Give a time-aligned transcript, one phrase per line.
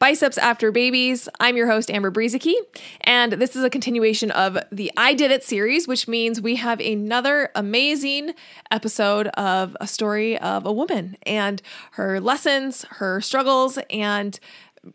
[0.00, 1.28] Biceps After Babies.
[1.40, 2.54] I'm your host, Amber Brueseke,
[3.02, 6.80] and this is a continuation of the I Did It series, which means we have
[6.80, 8.32] another amazing
[8.70, 11.60] episode of a story of a woman and
[11.92, 14.40] her lessons, her struggles, and,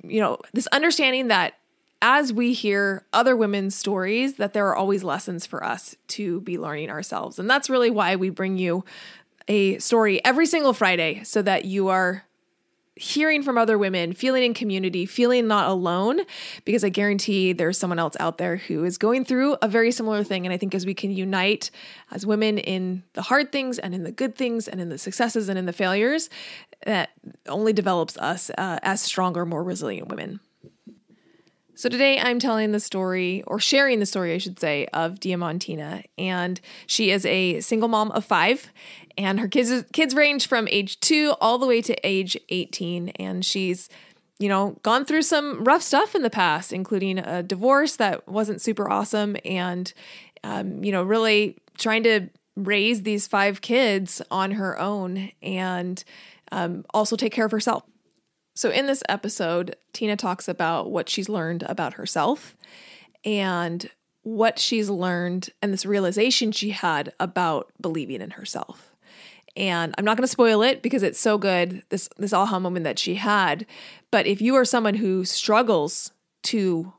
[0.03, 1.53] you know, this understanding that
[2.01, 6.57] as we hear other women's stories, that there are always lessons for us to be
[6.57, 7.37] learning ourselves.
[7.37, 8.83] And that's really why we bring you
[9.47, 12.24] a story every single Friday so that you are
[12.95, 16.21] hearing from other women, feeling in community, feeling not alone,
[16.63, 20.23] because I guarantee there's someone else out there who is going through a very similar
[20.23, 20.45] thing.
[20.45, 21.71] And I think as we can unite
[22.11, 25.49] as women in the hard things and in the good things and in the successes
[25.49, 26.29] and in the failures,
[26.85, 27.09] that
[27.47, 30.39] only develops us uh, as stronger, more resilient women.
[31.77, 36.05] So today I'm telling the story, or sharing the story, I should say, of Diamantina.
[36.17, 38.71] And she is a single mom of five,
[39.17, 43.09] and her kids kids range from age two all the way to age 18.
[43.09, 43.89] And she's,
[44.39, 48.61] you know, gone through some rough stuff in the past, including a divorce that wasn't
[48.61, 49.91] super awesome, and
[50.45, 56.05] um, you know, really trying to raise these five kids on her own and
[56.53, 57.83] um, also take care of herself.
[58.55, 62.55] So, in this episode, Tina talks about what she's learned about herself
[63.25, 63.89] and
[64.23, 68.95] what she's learned and this realization she had about believing in herself.
[69.57, 72.85] And I'm not going to spoil it because it's so good, this, this aha moment
[72.85, 73.65] that she had.
[74.09, 76.11] But if you are someone who struggles
[76.43, 76.93] to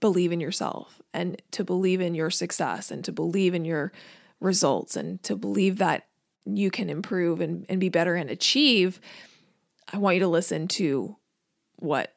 [0.00, 3.92] believe in yourself and to believe in your success and to believe in your
[4.40, 6.06] results and to believe that
[6.44, 9.00] you can improve and, and be better and achieve,
[9.92, 11.16] I want you to listen to
[11.76, 12.14] what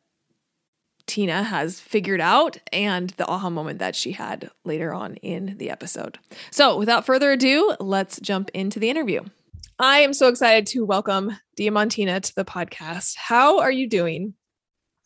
[1.05, 5.69] Tina has figured out and the aha moment that she had later on in the
[5.69, 6.17] episode.
[6.51, 9.21] So, without further ado, let's jump into the interview.
[9.79, 13.15] I am so excited to welcome Diamantina to the podcast.
[13.17, 14.33] How are you doing?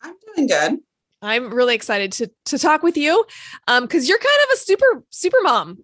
[0.02, 0.78] I'm doing good.
[1.20, 3.24] I'm really excited to to talk with you
[3.66, 5.78] um because you're kind of a super super mom.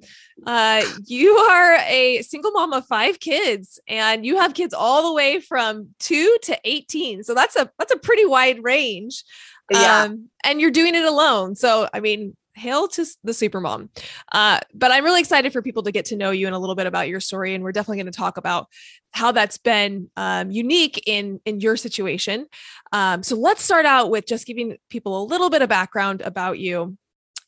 [0.47, 5.13] Uh you are a single mom of five kids and you have kids all the
[5.13, 7.25] way from 2 to 18.
[7.25, 9.25] So that's a that's a pretty wide range.
[9.71, 10.05] Yeah.
[10.05, 11.55] Um and you're doing it alone.
[11.57, 13.91] So I mean hail to the super mom.
[14.33, 16.75] Uh, but I'm really excited for people to get to know you and a little
[16.75, 17.55] bit about your story.
[17.55, 18.69] And we're definitely going to talk about
[19.13, 22.47] how that's been um, unique in in your situation.
[22.93, 26.59] Um, so let's start out with just giving people a little bit of background about
[26.59, 26.97] you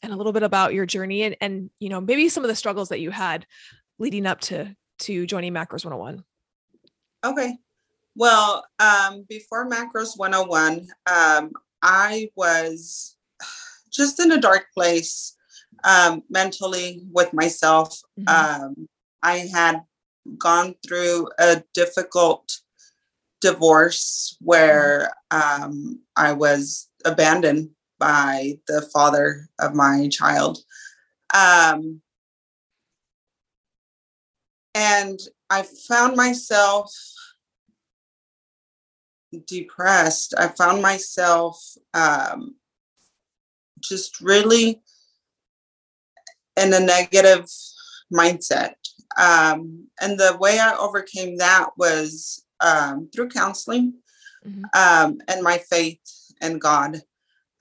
[0.02, 2.54] and a little bit about your journey and and you know maybe some of the
[2.54, 3.46] struggles that you had
[3.98, 6.24] leading up to to joining Macros 101.
[7.24, 7.56] Okay.
[8.14, 11.52] Well, um, before Macros 101, um,
[11.82, 13.15] I was
[13.96, 15.36] just in a dark place
[15.84, 17.98] um, mentally with myself.
[18.18, 18.62] Mm-hmm.
[18.64, 18.88] Um,
[19.22, 19.80] I had
[20.38, 22.60] gone through a difficult
[23.40, 30.58] divorce where um, I was abandoned by the father of my child.
[31.34, 32.02] Um,
[34.74, 35.18] and
[35.48, 36.92] I found myself
[39.46, 40.34] depressed.
[40.36, 41.58] I found myself
[41.94, 42.56] um,
[43.80, 44.80] just really
[46.56, 47.46] in a negative
[48.12, 48.74] mindset.
[49.18, 53.94] Um, and the way I overcame that was um, through counseling
[54.46, 54.64] Mhm.
[54.74, 56.00] um, and my faith
[56.40, 57.02] in God.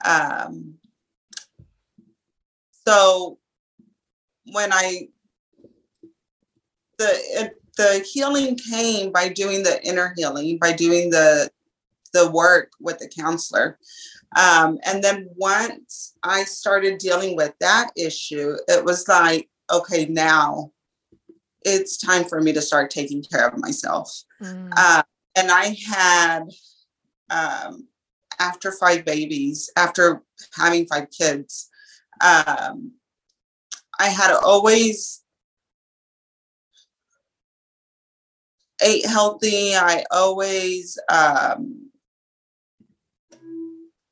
[0.04, 0.78] Um,
[2.86, 3.38] so
[4.52, 5.08] when I
[6.98, 11.50] the it, the healing came by doing the inner healing, by doing the
[12.12, 13.78] the work with the counselor.
[14.34, 20.72] Um, and then once I started dealing with that issue, it was like, okay, now
[21.62, 24.22] it's time for me to start taking care of myself.
[24.42, 24.72] Mm.
[24.76, 25.02] Uh,
[25.36, 26.44] and I had,
[27.30, 27.88] um,
[28.38, 30.22] after five babies, after
[30.54, 31.68] having five kids,
[32.22, 32.92] um,
[33.98, 35.22] I had always
[38.82, 39.74] ate healthy.
[39.74, 41.85] I always, um,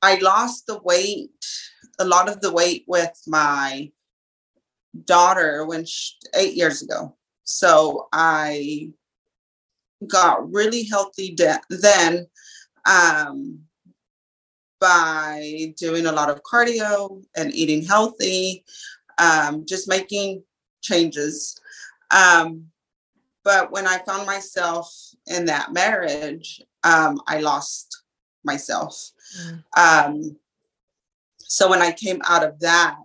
[0.05, 1.31] I lost the weight,
[1.99, 3.91] a lot of the weight with my
[5.07, 7.17] daughter when she, eight years ago.
[7.45, 8.91] So I
[10.07, 12.27] got really healthy de- then
[12.87, 13.61] um,
[14.79, 18.63] by doing a lot of cardio and eating healthy,
[19.17, 20.43] um, just making
[20.83, 21.59] changes.
[22.11, 22.67] Um,
[23.43, 24.87] but when I found myself
[25.27, 28.04] in that marriage, um, I lost
[28.45, 29.11] myself.
[29.41, 29.65] Mm.
[29.77, 30.37] Um,
[31.39, 32.97] so when I came out of that,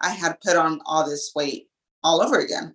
[0.00, 1.68] I had put on all this weight
[2.02, 2.74] all over again.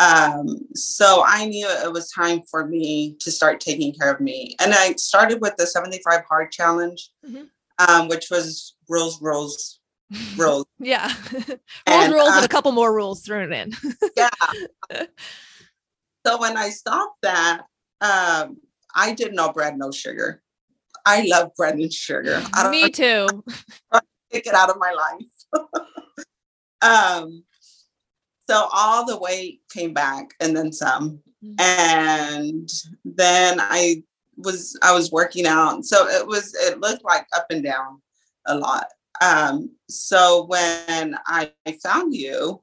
[0.00, 4.56] Um, so I knew it was time for me to start taking care of me.
[4.60, 7.44] And I started with the 75 hard challenge, mm-hmm.
[7.88, 9.80] um, which was rules, rules,
[10.36, 10.66] rules.
[10.78, 11.12] yeah.
[11.32, 13.72] rules, and, rules, uh, and a couple more rules thrown in.
[14.16, 14.30] yeah.
[16.26, 17.62] So when I stopped that,
[18.02, 18.58] um,
[18.94, 20.42] I did no bread, no sugar.
[21.06, 22.42] I love bread and sugar.
[22.70, 23.26] Me too.
[24.32, 25.66] Take it out of my life.
[26.82, 27.44] um,
[28.48, 31.20] so all the weight came back and then some.
[31.44, 31.60] Mm-hmm.
[31.60, 32.68] And
[33.04, 34.02] then I
[34.36, 35.84] was I was working out.
[35.84, 38.00] So it was it looked like up and down
[38.46, 38.86] a lot.
[39.22, 41.52] Um, so when I
[41.82, 42.62] found you,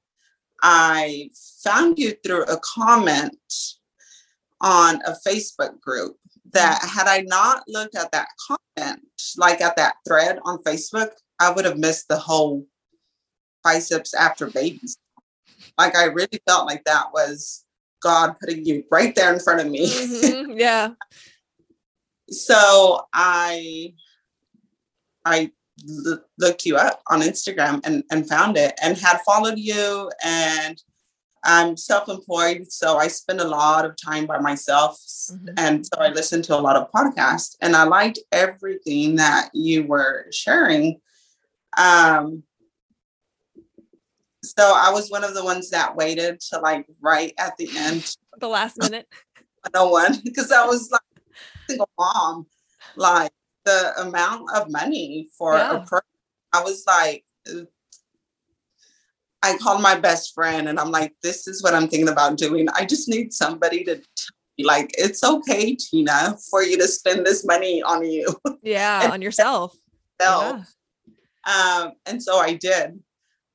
[0.64, 1.30] I
[1.64, 3.38] found you through a comment
[4.62, 6.18] on a Facebook group
[6.54, 9.02] that had I not looked at that comment,
[9.38, 12.66] like at that thread on Facebook, I would have missed the whole
[13.64, 14.98] biceps after babies.
[15.78, 17.66] Like I really felt like that was
[18.02, 19.88] God putting you right there in front of me.
[19.90, 20.52] Mm-hmm.
[20.58, 20.90] Yeah.
[22.30, 23.94] so I
[25.26, 25.52] I
[26.06, 30.82] l- looked you up on Instagram and, and found it and had followed you and
[31.48, 35.48] I'm self-employed, so I spend a lot of time by myself, mm-hmm.
[35.58, 39.86] and so I listen to a lot of podcasts, and I liked everything that you
[39.86, 41.00] were sharing.
[41.78, 42.44] Um,
[44.44, 48.14] so I was one of the ones that waited to like right at the end,
[48.38, 49.08] the last minute.
[49.74, 51.02] no one, because I was like
[51.70, 52.46] single mom,
[52.98, 53.32] like
[53.64, 55.78] the amount of money for yeah.
[55.78, 56.04] a person.
[56.52, 57.24] I was like,
[59.44, 62.68] I called my best friend and I'm like, this is what I'm thinking about doing.
[62.76, 64.02] I just need somebody to
[64.58, 68.28] be like, it's okay, Tina, for you to spend this money on you.
[68.64, 69.76] Yeah, on yourself.
[70.20, 70.64] Yeah.
[71.46, 73.00] Um, and so I did.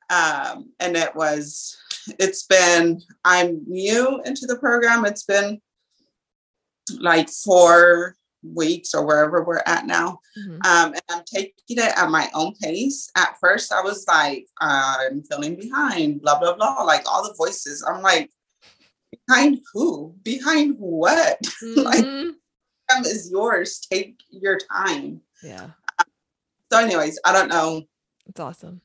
[0.09, 1.77] Um, and it was,
[2.19, 5.05] it's been, I'm new into the program.
[5.05, 5.61] It's been
[6.99, 10.19] like four weeks or wherever we're at now.
[10.39, 10.55] Mm-hmm.
[10.67, 13.11] Um, and I'm taking it at my own pace.
[13.17, 16.83] At first, I was like, I'm feeling behind, blah, blah, blah.
[16.83, 17.85] Like all the voices.
[17.87, 18.31] I'm like,
[19.27, 20.15] behind who?
[20.23, 21.41] Behind what?
[21.63, 21.81] Mm-hmm.
[21.81, 22.05] like,
[22.91, 23.81] time is yours.
[23.91, 25.21] Take your time.
[25.43, 25.71] Yeah.
[26.73, 27.83] so, anyways, I don't know.
[28.27, 28.81] It's awesome.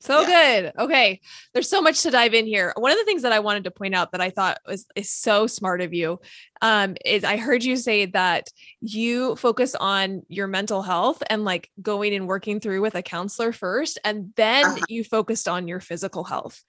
[0.00, 0.60] So yeah.
[0.60, 0.72] good.
[0.78, 1.20] Okay.
[1.54, 2.72] There's so much to dive in here.
[2.76, 5.10] One of the things that I wanted to point out that I thought was is
[5.10, 6.20] so smart of you
[6.60, 8.48] um, is I heard you say that
[8.80, 13.52] you focus on your mental health and like going and working through with a counselor
[13.52, 14.84] first, and then uh-huh.
[14.88, 16.62] you focused on your physical health.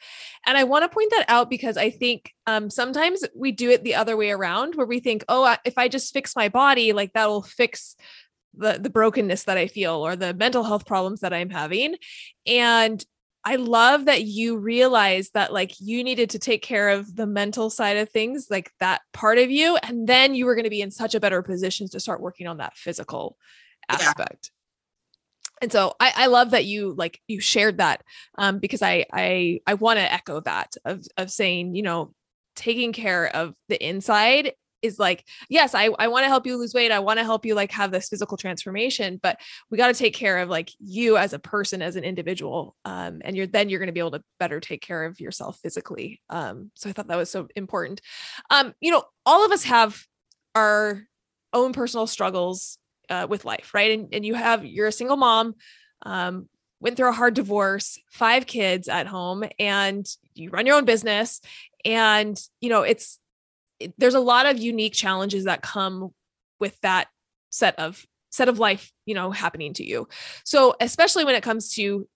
[0.46, 3.84] And I want to point that out because I think um, sometimes we do it
[3.84, 7.14] the other way around where we think, oh, if I just fix my body, like
[7.14, 7.96] that will fix
[8.58, 11.96] the the brokenness that I feel or the mental health problems that I'm having.
[12.46, 13.04] And
[13.48, 17.70] I love that you realized that like you needed to take care of the mental
[17.70, 20.82] side of things, like that part of you, and then you were going to be
[20.82, 23.38] in such a better position to start working on that physical
[23.88, 24.52] aspect.
[24.52, 25.62] Yeah.
[25.62, 28.04] And so I, I love that you like you shared that
[28.38, 32.14] um, because I I I want to echo that of of saying you know
[32.58, 34.56] taking care of the inside
[34.88, 37.46] is like yes i i want to help you lose weight i want to help
[37.46, 39.40] you like have this physical transformation but
[39.70, 43.22] we got to take care of like you as a person as an individual um
[43.24, 46.22] and you're then you're going to be able to better take care of yourself physically.
[46.30, 48.02] Um so i thought that was so important.
[48.50, 50.02] Um you know all of us have
[50.56, 51.04] our
[51.54, 52.78] own personal struggles
[53.10, 54.00] uh, with life right?
[54.00, 55.56] And, and you have you're a single mom
[56.04, 56.48] um
[56.80, 61.42] went through a hard divorce five kids at home and you run your own business
[61.84, 63.20] and you know it's
[63.98, 66.12] there's a lot of unique challenges that come
[66.60, 67.08] with that
[67.50, 70.08] set of set of life you know happening to you.
[70.44, 72.08] So especially when it comes to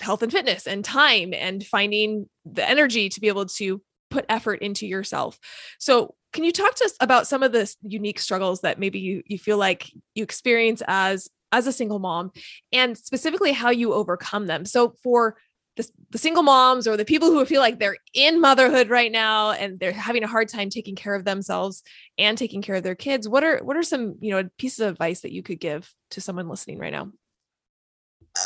[0.00, 3.80] health and fitness and time and finding the energy to be able to
[4.10, 5.38] put effort into yourself.
[5.78, 9.22] So can you talk to us about some of the unique struggles that maybe you
[9.26, 12.32] you feel like you experience as as a single mom
[12.72, 14.64] and specifically how you overcome them?
[14.64, 15.36] So for
[15.76, 19.50] the, the single moms or the people who feel like they're in motherhood right now
[19.50, 21.82] and they're having a hard time taking care of themselves
[22.18, 24.92] and taking care of their kids what are what are some you know pieces of
[24.92, 27.10] advice that you could give to someone listening right now?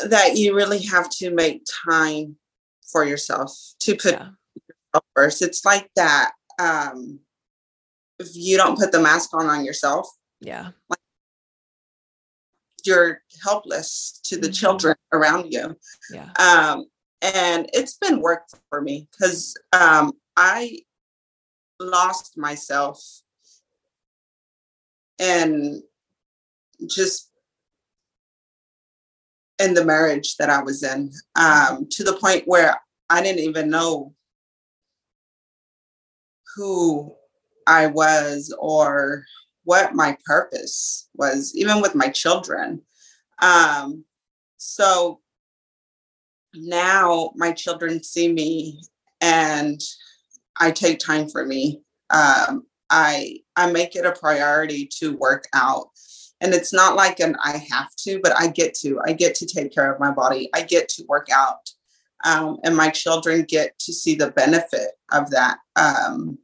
[0.07, 2.37] That you really have to make time
[2.91, 4.29] for yourself to put yeah.
[4.69, 5.43] yourself first.
[5.43, 7.21] It's like that um
[8.19, 10.09] if you don't put the mask on on yourself
[10.41, 10.71] yeah.
[10.89, 10.99] like
[12.85, 14.53] you're helpless to the mm-hmm.
[14.53, 15.77] children around you.
[16.11, 16.31] Yeah.
[16.39, 16.87] Um
[17.23, 20.81] and it's been work for me because um, I
[21.81, 23.03] lost myself
[25.19, 25.83] and
[26.89, 27.31] just
[29.59, 33.71] in the marriage that I was in um, to the point where I didn't even
[33.71, 34.15] know
[36.57, 37.15] who
[37.67, 39.25] I was or
[39.65, 42.83] what my purpose was, even with my children.
[43.43, 44.05] Um,
[44.57, 45.21] so
[46.61, 48.81] now my children see me
[49.21, 49.81] and
[50.57, 51.83] I take time for me.
[52.11, 55.91] Um, I I make it a priority to work out.
[56.41, 59.01] And it's not like an I have to, but I get to.
[59.05, 60.49] I get to take care of my body.
[60.55, 61.69] I get to work out.
[62.25, 65.59] Um, and my children get to see the benefit of that.
[65.77, 66.39] Um,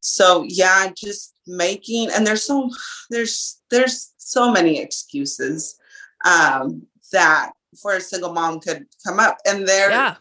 [0.00, 2.70] so yeah, just making and there's so
[3.10, 5.76] there's there's so many excuses
[6.24, 6.82] um,
[7.12, 10.16] that for a single mom could come up and they're yeah.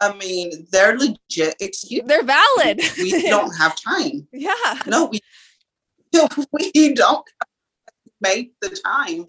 [0.00, 2.02] I mean, they're legit excuse.
[2.04, 2.80] They're valid.
[2.98, 4.28] we don't have time.
[4.32, 4.78] Yeah.
[4.86, 5.20] No, we
[6.52, 7.24] we don't
[8.20, 9.26] make the time.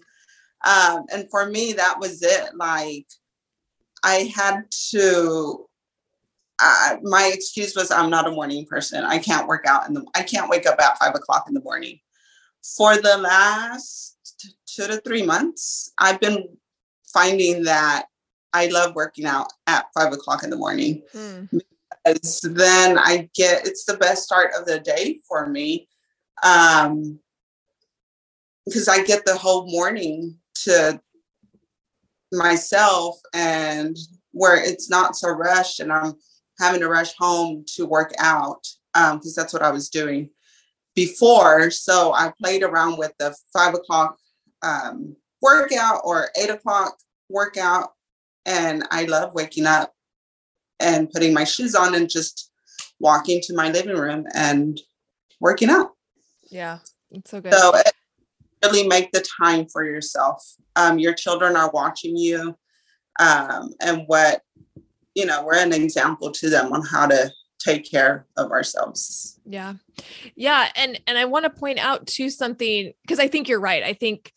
[0.64, 2.50] Um, and for me, that was it.
[2.56, 3.06] Like
[4.04, 5.68] I had to
[6.60, 9.04] uh, my excuse was I'm not a morning person.
[9.04, 11.62] I can't work out in the I can't wake up at five o'clock in the
[11.62, 12.00] morning.
[12.76, 14.16] For the last
[14.66, 16.48] two to three months, I've been
[17.18, 18.06] finding that
[18.52, 21.02] I love working out at five o'clock in the morning.
[21.12, 21.44] Hmm.
[22.04, 25.88] Because then I get it's the best start of the day for me.
[26.42, 27.18] Um,
[28.64, 31.00] because I get the whole morning to
[32.32, 33.96] myself and
[34.32, 36.14] where it's not so rushed and I'm
[36.60, 38.62] having to rush home to work out
[38.94, 40.30] because um, that's what I was doing
[40.94, 41.70] before.
[41.70, 44.18] So I played around with the five o'clock
[44.62, 46.96] um, workout or eight o'clock
[47.28, 47.90] workout.
[48.46, 49.92] And I love waking up
[50.80, 52.50] and putting my shoes on and just
[53.00, 54.80] walking to my living room and
[55.40, 55.92] working out.
[56.50, 56.78] Yeah,
[57.10, 57.52] it's so good.
[57.52, 57.74] So
[58.64, 60.42] really make the time for yourself.
[60.76, 62.56] Um, your children are watching you,
[63.20, 64.42] um, and what
[65.14, 69.40] you know, we're an example to them on how to take care of ourselves.
[69.44, 69.74] Yeah.
[70.36, 73.82] Yeah, and and I want to point out to something because I think you're right.
[73.82, 74.32] I think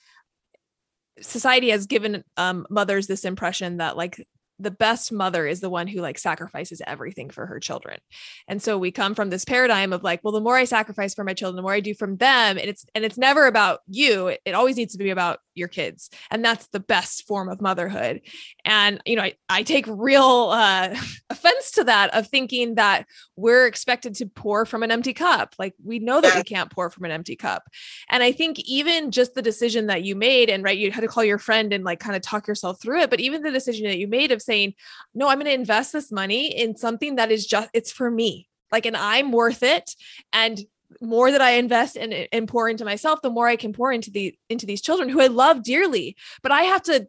[1.21, 4.25] society has given um, mothers this impression that like
[4.61, 7.99] the best mother is the one who like sacrifices everything for her children.
[8.47, 11.23] And so we come from this paradigm of like, well, the more I sacrifice for
[11.23, 12.57] my children, the more I do from them.
[12.57, 14.35] And it's and it's never about you.
[14.45, 16.09] It, always needs to be about your kids.
[16.29, 18.21] And that's the best form of motherhood.
[18.65, 20.95] And you know, I, I take real uh,
[21.29, 23.05] offense to that of thinking that
[23.35, 25.55] we're expected to pour from an empty cup.
[25.59, 27.63] Like we know that we can't pour from an empty cup.
[28.09, 31.07] And I think even just the decision that you made, and right, you had to
[31.07, 33.09] call your friend and like kind of talk yourself through it.
[33.09, 34.73] But even the decision that you made of saying,
[35.13, 38.47] no, I'm going to invest this money in something that is just, it's for me.
[38.71, 39.95] Like, and I'm worth it.
[40.31, 40.59] And
[40.99, 44.11] more that I invest and, and pour into myself, the more I can pour into
[44.11, 46.15] the into these children who I love dearly.
[46.43, 47.07] But I have to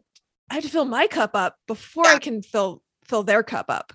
[0.49, 3.93] I have to fill my cup up before I can fill fill their cup up.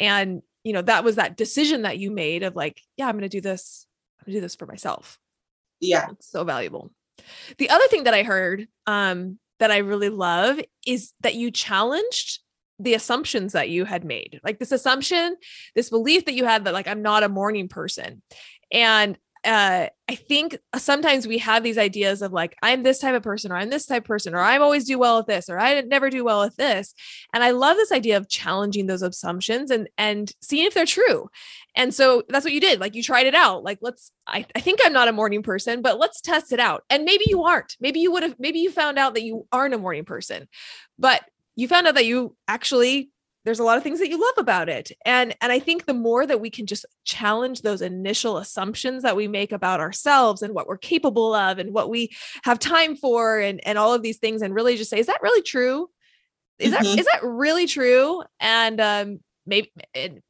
[0.00, 3.28] And you know, that was that decision that you made of like, yeah, I'm gonna
[3.28, 3.86] do this,
[4.20, 5.18] I'm gonna do this for myself.
[5.80, 6.08] Yeah.
[6.12, 6.90] It's so valuable.
[7.58, 12.40] The other thing that I heard um that I really love is that you challenged
[12.78, 15.34] the assumptions that you had made like this assumption
[15.74, 18.20] this belief that you had that like i'm not a morning person
[18.70, 19.16] and
[19.46, 23.52] uh, I think sometimes we have these ideas of like, I'm this type of person,
[23.52, 25.80] or I'm this type of person, or I'm always do well with this, or I
[25.80, 26.92] never do well with this.
[27.32, 31.28] And I love this idea of challenging those assumptions and and seeing if they're true.
[31.74, 32.80] And so that's what you did.
[32.80, 33.62] Like you tried it out.
[33.62, 36.84] Like, let's, I, I think I'm not a morning person, but let's test it out.
[36.88, 37.76] And maybe you aren't.
[37.80, 40.48] Maybe you would have, maybe you found out that you aren't a morning person,
[40.98, 41.22] but
[41.54, 43.10] you found out that you actually
[43.46, 44.90] there's a lot of things that you love about it.
[45.04, 49.16] And and i think the more that we can just challenge those initial assumptions that
[49.16, 52.10] we make about ourselves and what we're capable of and what we
[52.42, 55.22] have time for and and all of these things and really just say is that
[55.22, 55.88] really true?
[56.58, 56.82] Is mm-hmm.
[56.82, 58.24] that is that really true?
[58.40, 60.20] And um maybe and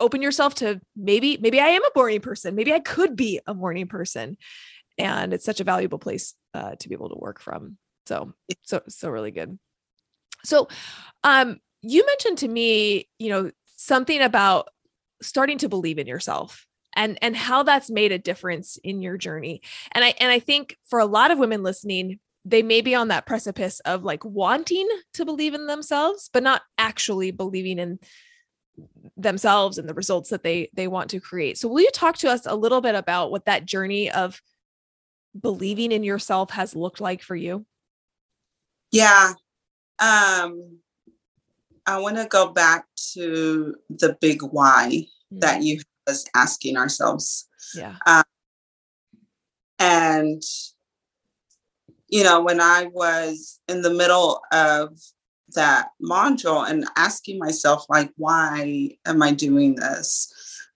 [0.00, 2.56] open yourself to maybe maybe i am a morning person.
[2.56, 4.36] Maybe i could be a morning person.
[4.98, 7.78] And it's such a valuable place uh, to be able to work from.
[8.06, 9.58] So so so really good.
[10.44, 10.66] So
[11.22, 14.68] um you mentioned to me, you know, something about
[15.22, 19.62] starting to believe in yourself and and how that's made a difference in your journey.
[19.92, 23.08] And I and I think for a lot of women listening, they may be on
[23.08, 27.98] that precipice of like wanting to believe in themselves but not actually believing in
[29.16, 31.58] themselves and the results that they they want to create.
[31.58, 34.40] So will you talk to us a little bit about what that journey of
[35.38, 37.66] believing in yourself has looked like for you?
[38.90, 39.32] Yeah.
[39.98, 40.78] Um
[41.86, 45.38] I want to go back to the big why mm-hmm.
[45.40, 47.48] that you was asking ourselves.
[47.74, 47.96] Yeah.
[48.06, 48.24] Um,
[49.78, 50.42] and
[52.08, 54.98] you know, when I was in the middle of
[55.54, 60.32] that module and asking myself, like, why am I doing this?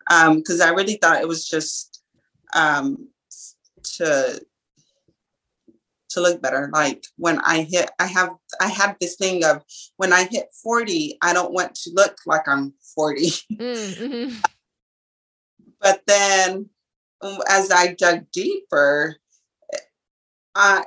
[0.08, 2.02] Because um, I really thought it was just
[2.54, 3.08] um,
[3.96, 4.40] to
[6.10, 6.70] to look better.
[6.72, 9.62] Like when I hit, I have, I had this thing of
[9.96, 13.30] when I hit 40, I don't want to look like I'm 40.
[13.52, 14.34] Mm-hmm.
[15.80, 16.68] but then
[17.48, 19.16] as I dug deeper,
[20.54, 20.84] I,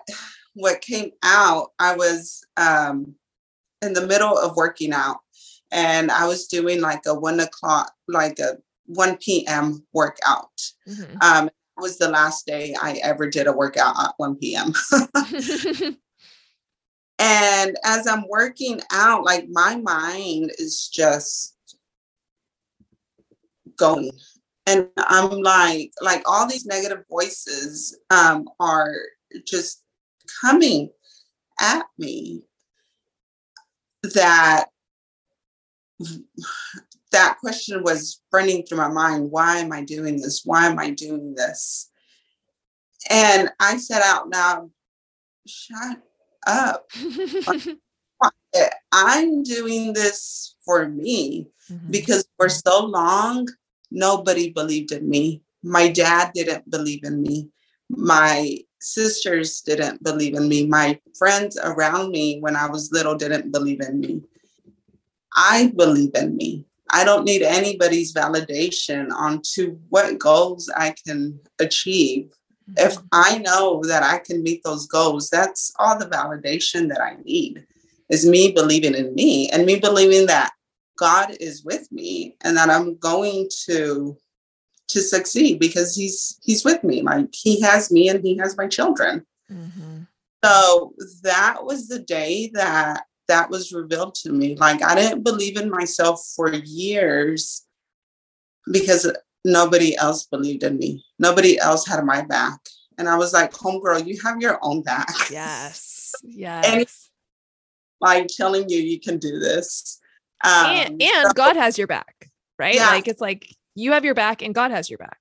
[0.54, 3.16] what came out, I was um,
[3.82, 5.20] in the middle of working out
[5.72, 9.86] and I was doing like a one o'clock, like a 1 p.m.
[9.94, 10.52] workout.
[10.88, 11.18] Mm-hmm.
[11.22, 11.50] Um,
[11.82, 14.74] was the last day I ever did a workout at 1 p.m.
[17.20, 21.56] and as I'm working out, like my mind is just
[23.78, 24.12] going.
[24.68, 28.94] And I'm like, like all these negative voices um, are
[29.46, 29.84] just
[30.42, 30.92] coming
[31.60, 32.44] at me
[34.04, 34.66] that
[37.12, 40.90] that question was running through my mind why am i doing this why am i
[40.90, 41.90] doing this
[43.10, 44.70] and i said out loud
[45.48, 45.98] shut
[46.48, 46.90] up
[48.92, 51.92] i'm doing this for me mm-hmm.
[51.92, 53.48] because for so long
[53.90, 57.50] nobody believed in me my dad didn't believe in me
[57.90, 60.66] my sisters didn't believe in me.
[60.68, 64.22] My friends around me when I was little didn't believe in me.
[65.36, 66.66] I believe in me.
[66.92, 72.32] I don't need anybody's validation on to what goals I can achieve.
[72.78, 73.08] If mm-hmm.
[73.12, 77.66] I know that I can meet those goals, that's all the validation that I need
[78.10, 80.52] is me believing in me and me believing that
[80.98, 84.18] God is with me and that I'm going to
[84.90, 88.68] to succeed because he's he's with me like he has me and he has my
[88.68, 90.02] children mm-hmm.
[90.44, 94.56] so that was the day that that was revealed to me.
[94.56, 97.66] Like i didn't believe in myself for years
[98.72, 99.12] because
[99.44, 101.04] nobody else believed in me.
[101.18, 102.60] Nobody else had my back.
[102.98, 105.16] And i was like homegirl you have your own back.
[105.30, 105.88] Yes.
[106.24, 106.66] Yes.
[106.68, 106.86] and
[108.02, 110.00] like telling you you can do this.
[110.44, 112.76] Um, and, and so, god has your back right?
[112.76, 112.90] Yeah.
[112.90, 115.20] like it's like you have your back and God has your back.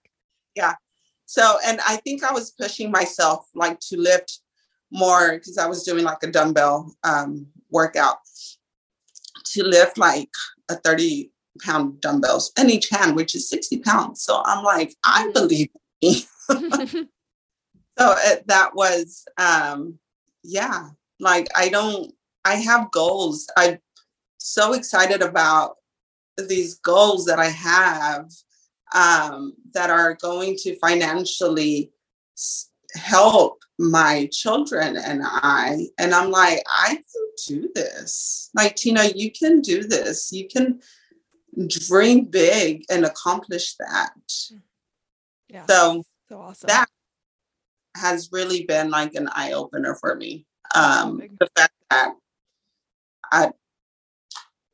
[0.55, 0.75] Yeah.
[1.25, 4.41] So, and I think I was pushing myself like to lift
[4.93, 8.19] more because I was doing like a dumbbell um, workout
[9.53, 10.31] to lift like
[10.71, 11.31] a 30
[11.63, 14.23] pound dumbbells in each hand, which is 60 pounds.
[14.23, 15.33] So I'm like, I mm-hmm.
[15.33, 15.69] believe
[16.03, 16.25] me.
[17.99, 19.99] so it, that was, um,
[20.43, 22.13] yeah, like I don't,
[22.45, 23.47] I have goals.
[23.57, 23.79] I'm
[24.39, 25.77] so excited about
[26.49, 28.31] these goals that I have
[28.95, 31.93] um, that are going to financially
[32.95, 35.87] help my children and I.
[35.99, 38.51] And I'm like, I can do this.
[38.55, 40.31] Like, Tina, you can do this.
[40.33, 40.81] You can
[41.67, 44.13] dream big and accomplish that.
[45.49, 45.67] Yeah.
[45.67, 46.69] So, so awesome.
[46.69, 46.89] That
[47.97, 50.47] has really been like an eye opener for me.
[50.75, 52.13] Um, the fact that
[53.33, 53.51] I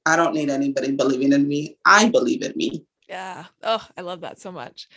[0.05, 1.79] I don't need anybody believing in me.
[1.85, 2.85] I believe in me.
[3.09, 3.45] Yeah.
[3.63, 4.89] Oh, I love that so much.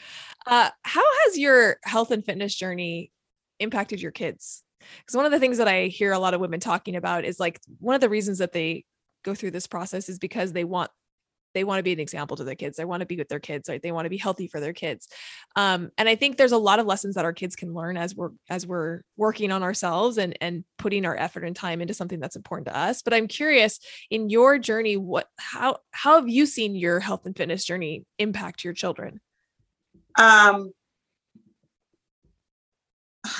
[0.47, 3.11] Uh, how has your health and fitness journey
[3.59, 4.63] impacted your kids?
[4.99, 7.39] Because one of the things that I hear a lot of women talking about is
[7.39, 8.85] like one of the reasons that they
[9.23, 10.89] go through this process is because they want
[11.53, 13.39] they want to be an example to their kids they want to be with their
[13.39, 15.07] kids right they want to be healthy for their kids.
[15.55, 18.15] Um, and i think there's a lot of lessons that our kids can learn as
[18.15, 22.19] we're as we're working on ourselves and and putting our effort and time into something
[22.19, 23.01] that's important to us.
[23.01, 27.35] But i'm curious in your journey what how how have you seen your health and
[27.35, 29.19] fitness journey impact your children?
[30.17, 30.71] Um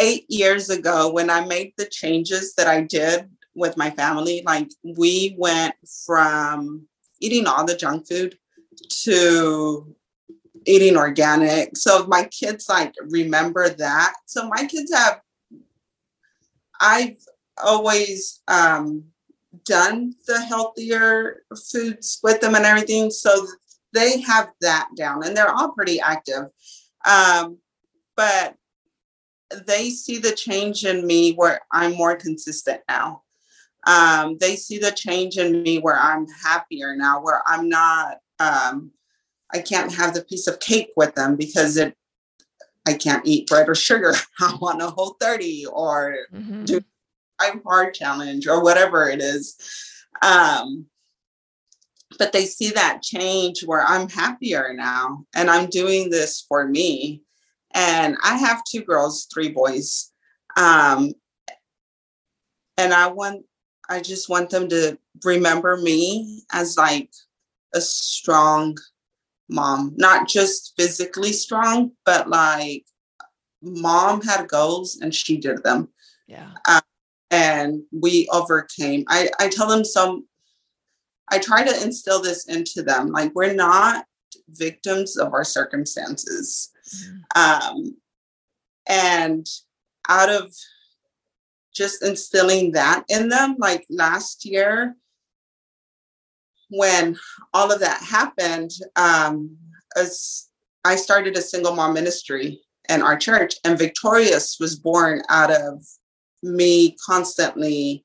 [0.00, 3.28] eight years ago when i made the changes that i did
[3.58, 4.42] with my family.
[4.44, 5.74] Like we went
[6.06, 6.86] from
[7.20, 8.38] eating all the junk food
[9.04, 9.94] to
[10.64, 11.76] eating organic.
[11.76, 14.14] So my kids like remember that.
[14.26, 15.20] So my kids have
[16.80, 17.16] I've
[17.62, 19.04] always um
[19.64, 23.10] done the healthier foods with them and everything.
[23.10, 23.46] So
[23.92, 26.44] they have that down and they're all pretty active.
[27.08, 27.58] Um,
[28.16, 28.54] but
[29.66, 33.22] they see the change in me where I'm more consistent now.
[33.88, 38.90] Um, they see the change in me where I'm happier now, where I'm not, um,
[39.52, 41.96] I can't have the piece of cake with them because it,
[42.86, 44.12] I can't eat bread or sugar.
[44.40, 46.64] I want a whole 30 or mm-hmm.
[46.64, 46.82] do
[47.40, 49.56] a hard challenge or whatever it is.
[50.20, 50.84] Um,
[52.18, 57.22] but they see that change where I'm happier now and I'm doing this for me.
[57.74, 60.12] And I have two girls, three boys.
[60.58, 61.12] Um,
[62.76, 63.44] and I want,
[63.88, 67.10] I just want them to remember me as like
[67.74, 68.76] a strong
[69.48, 72.84] mom, not just physically strong, but like
[73.62, 75.88] mom had goals and she did them.
[76.26, 76.50] Yeah.
[76.68, 76.80] Um,
[77.30, 79.04] and we overcame.
[79.08, 80.26] I, I tell them some,
[81.30, 83.08] I try to instill this into them.
[83.08, 84.04] Like we're not
[84.50, 86.70] victims of our circumstances.
[86.94, 87.78] Mm-hmm.
[87.78, 87.96] Um,
[88.86, 89.46] and
[90.08, 90.54] out of
[91.78, 94.96] just instilling that in them, like last year,
[96.70, 97.16] when
[97.54, 99.56] all of that happened, um,
[99.96, 100.48] as
[100.84, 105.82] I started a single mom ministry in our church, and Victorious was born out of
[106.42, 108.04] me constantly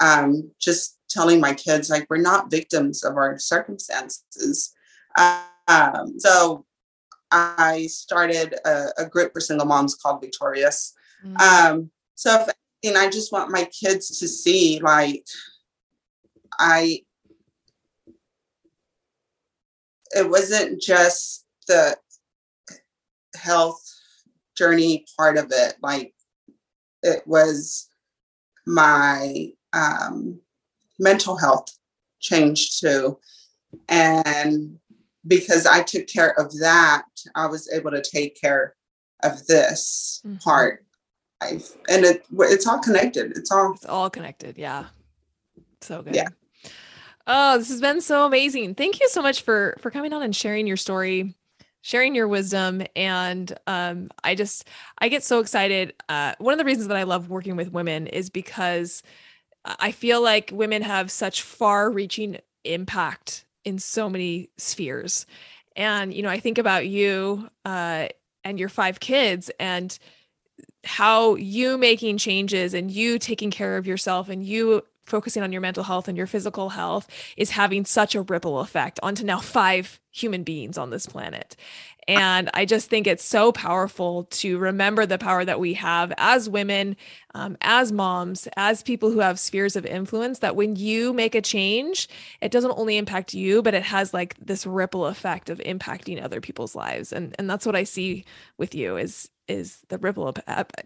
[0.00, 4.72] um, just telling my kids like we're not victims of our circumstances.
[5.16, 6.66] Um, so
[7.30, 10.94] I started a, a, group for single moms called Victorious.
[11.24, 11.36] Mm-hmm.
[11.76, 15.24] Um, so if and I just want my kids to see like
[16.58, 17.02] I
[20.14, 21.96] it wasn't just the
[23.36, 23.82] health
[24.56, 26.14] journey part of it like
[27.02, 27.88] it was
[28.66, 30.40] my um,
[30.98, 31.68] mental health
[32.20, 33.18] changed too.
[33.88, 34.78] And
[35.26, 38.74] because I took care of that, I was able to take care
[39.22, 40.36] of this mm-hmm.
[40.36, 40.84] part.
[41.42, 41.76] Life.
[41.88, 43.36] And it it's all connected.
[43.36, 44.58] It's all it's all connected.
[44.58, 44.86] Yeah.
[45.80, 46.14] So good.
[46.14, 46.28] Yeah.
[47.26, 48.74] Oh, this has been so amazing.
[48.74, 51.34] Thank you so much for for coming on and sharing your story
[51.82, 56.64] sharing your wisdom and um, i just i get so excited uh, one of the
[56.64, 59.02] reasons that i love working with women is because
[59.64, 65.24] i feel like women have such far reaching impact in so many spheres
[65.76, 68.08] and you know i think about you uh,
[68.44, 69.98] and your five kids and
[70.84, 75.60] how you making changes and you taking care of yourself and you focusing on your
[75.60, 80.00] mental health and your physical health is having such a ripple effect onto now five
[80.10, 81.56] human beings on this planet.
[82.08, 86.48] And I just think it's so powerful to remember the power that we have as
[86.48, 86.96] women,
[87.34, 90.38] um, as moms, as people who have spheres of influence.
[90.38, 92.08] That when you make a change,
[92.40, 96.40] it doesn't only impact you, but it has like this ripple effect of impacting other
[96.40, 97.12] people's lives.
[97.12, 98.24] And and that's what I see
[98.56, 100.34] with you is is the ripple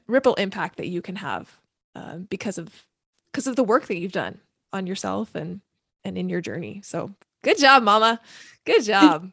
[0.08, 1.60] ripple impact that you can have
[1.94, 2.84] uh, because of
[3.32, 4.40] because of the work that you've done
[4.72, 5.60] on yourself and
[6.04, 6.80] and in your journey.
[6.84, 8.20] So good job, mama.
[8.64, 9.30] Good job.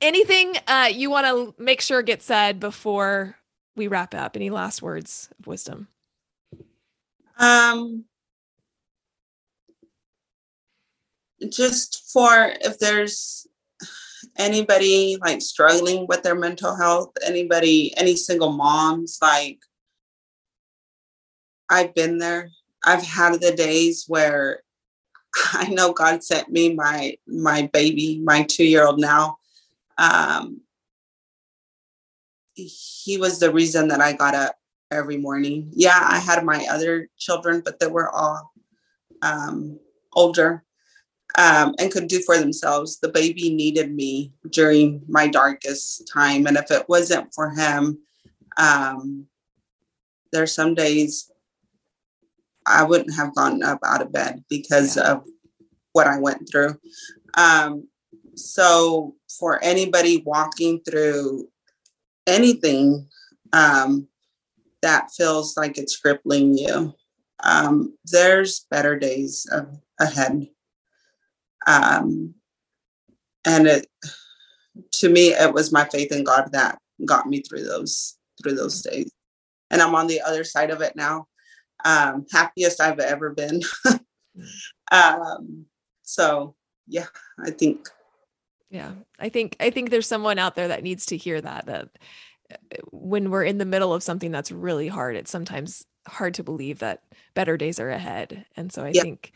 [0.00, 3.36] Anything uh, you want to make sure gets said before
[3.74, 4.36] we wrap up?
[4.36, 5.88] Any last words of wisdom?
[7.38, 8.04] Um,
[11.50, 13.46] just for if there's
[14.38, 19.58] anybody like struggling with their mental health, anybody, any single moms, like
[21.68, 22.50] I've been there.
[22.86, 24.62] I've had the days where
[25.52, 29.38] I know God sent me my my baby, my two year old now.
[29.98, 30.60] Um,
[32.54, 34.56] he was the reason that I got up
[34.90, 35.70] every morning.
[35.74, 38.50] Yeah, I had my other children, but they were all
[39.20, 39.78] um,
[40.14, 40.64] older
[41.36, 42.98] um, and could do for themselves.
[42.98, 47.98] The baby needed me during my darkest time, and if it wasn't for him,
[48.58, 49.26] um,
[50.32, 51.30] there's some days
[52.66, 55.12] I wouldn't have gotten up out of bed because yeah.
[55.12, 55.24] of
[55.92, 56.74] what I went through.
[57.36, 57.88] Um,
[58.34, 61.48] so, for anybody walking through
[62.26, 63.08] anything
[63.52, 64.08] um,
[64.82, 66.94] that feels like it's crippling you,
[67.42, 69.68] um, there's better days of,
[70.00, 70.48] ahead.
[71.66, 72.34] Um,
[73.44, 73.86] and it,
[74.92, 78.82] to me, it was my faith in God that got me through those through those
[78.82, 79.10] days.
[79.70, 81.26] And I'm on the other side of it now
[81.84, 83.60] um, happiest I've ever been.
[84.92, 85.66] um,
[86.02, 86.54] so
[86.86, 87.06] yeah,
[87.38, 87.88] I think.
[88.70, 91.88] Yeah, I think I think there's someone out there that needs to hear that that
[92.52, 96.44] uh, when we're in the middle of something that's really hard, it's sometimes hard to
[96.44, 97.02] believe that
[97.34, 98.46] better days are ahead.
[98.56, 99.02] And so I Yeah.
[99.02, 99.32] think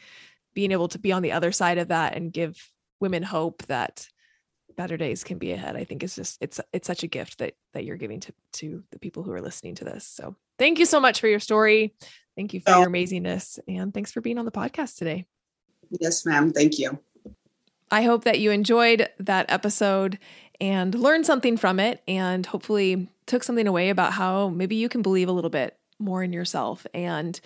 [0.54, 4.08] being able to be on the other side of that and give women hope that
[4.76, 7.54] better days can be ahead, I think is just it's it's such a gift that
[7.72, 10.06] that you're giving to to the people who are listening to this.
[10.06, 11.94] So thank you so much for your story.
[12.40, 12.80] Thank you for Oh.
[12.80, 15.26] your amazingness and thanks for being on the podcast today.
[15.90, 16.54] Yes, ma'am.
[16.54, 16.98] Thank you.
[17.90, 20.18] I hope that you enjoyed that episode
[20.58, 25.02] and learned something from it and hopefully took something away about how maybe you can
[25.02, 26.86] believe a little bit more in yourself.
[26.94, 27.38] And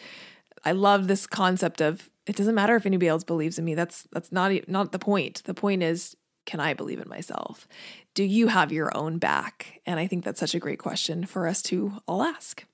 [0.65, 3.75] I love this concept of it doesn't matter if anybody else believes in me.
[3.75, 5.43] That's that's not not the point.
[5.45, 7.67] The point is can I believe in myself?
[8.15, 9.81] Do you have your own back?
[9.87, 12.65] And I think that's such a great question for us to all ask.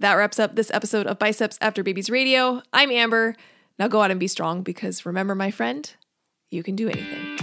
[0.00, 2.62] That wraps up this episode of Biceps After Babies Radio.
[2.72, 3.34] I'm Amber.
[3.80, 5.92] Now go out and be strong because remember, my friend,
[6.50, 7.36] you can do anything.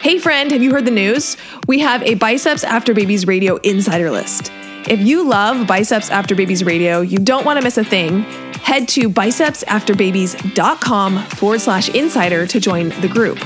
[0.00, 1.36] Hey, friend, have you heard the news?
[1.66, 4.52] We have a Biceps After Babies Radio insider list.
[4.88, 8.20] If you love Biceps After Babies Radio, you don't want to miss a thing,
[8.62, 13.40] head to bicepsafterbabies.com forward slash insider to join the group.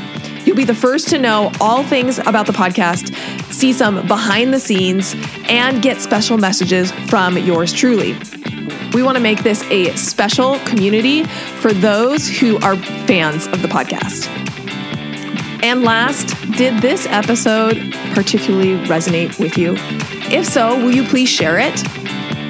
[0.44, 3.14] You'll be the first to know all things about the podcast,
[3.51, 5.15] see some behind the scenes,
[5.49, 8.17] and get special messages from yours truly.
[8.93, 13.69] We want to make this a special community for those who are fans of the
[13.69, 14.29] podcast.
[15.63, 17.77] And last, did this episode
[18.15, 19.75] particularly resonate with you?
[20.33, 21.85] If so, will you please share it?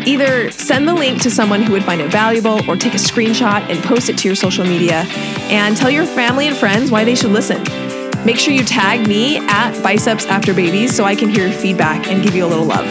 [0.06, 3.68] Either send the link to someone who would find it valuable or take a screenshot
[3.68, 5.04] and post it to your social media
[5.50, 7.89] and tell your family and friends why they should listen.
[8.24, 12.06] Make sure you tag me at Biceps After Babies so I can hear your feedback
[12.08, 12.86] and give you a little love.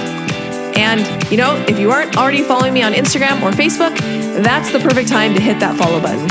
[0.75, 3.95] And, you know, if you aren't already following me on Instagram or Facebook,
[4.43, 6.27] that's the perfect time to hit that follow button.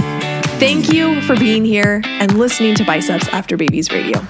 [0.58, 4.20] Thank you for being here and listening to Biceps After Babies Radio.